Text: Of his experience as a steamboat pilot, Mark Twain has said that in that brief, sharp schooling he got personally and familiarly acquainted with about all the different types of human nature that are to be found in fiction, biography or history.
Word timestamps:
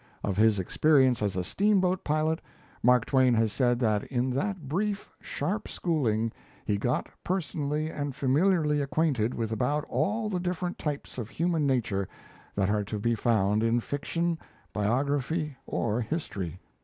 Of 0.23 0.35
his 0.35 0.57
experience 0.57 1.21
as 1.21 1.35
a 1.35 1.43
steamboat 1.43 2.03
pilot, 2.03 2.41
Mark 2.81 3.05
Twain 3.05 3.35
has 3.35 3.53
said 3.53 3.77
that 3.81 4.03
in 4.05 4.31
that 4.31 4.67
brief, 4.67 5.11
sharp 5.19 5.67
schooling 5.67 6.31
he 6.65 6.79
got 6.79 7.07
personally 7.23 7.91
and 7.91 8.15
familiarly 8.15 8.81
acquainted 8.81 9.35
with 9.35 9.51
about 9.51 9.85
all 9.87 10.27
the 10.27 10.39
different 10.39 10.79
types 10.79 11.19
of 11.19 11.29
human 11.29 11.67
nature 11.67 12.09
that 12.55 12.71
are 12.71 12.83
to 12.85 12.97
be 12.97 13.13
found 13.13 13.61
in 13.61 13.79
fiction, 13.79 14.39
biography 14.73 15.55
or 15.67 16.01
history. 16.01 16.59